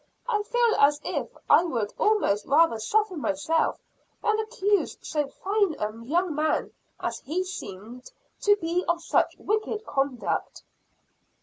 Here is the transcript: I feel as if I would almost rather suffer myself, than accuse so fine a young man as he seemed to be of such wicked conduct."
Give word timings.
I 0.27 0.41
feel 0.41 0.75
as 0.79 0.99
if 1.03 1.29
I 1.47 1.63
would 1.63 1.93
almost 1.99 2.47
rather 2.47 2.79
suffer 2.79 3.15
myself, 3.15 3.79
than 4.23 4.39
accuse 4.39 4.97
so 5.01 5.27
fine 5.27 5.75
a 5.79 5.95
young 6.03 6.33
man 6.33 6.71
as 6.99 7.19
he 7.19 7.43
seemed 7.43 8.11
to 8.39 8.55
be 8.55 8.83
of 8.89 9.03
such 9.03 9.35
wicked 9.37 9.85
conduct." 9.85 10.63